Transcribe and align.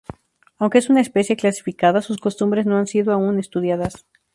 Aunque 0.57 0.79
es 0.79 0.89
una 0.89 0.99
especie 1.01 1.35
clasificada, 1.37 2.01
sus 2.01 2.17
costumbres 2.17 2.65
no 2.65 2.75
han 2.75 2.87
sido 2.87 3.13
aún 3.13 3.37
estudiadas. 3.37 4.07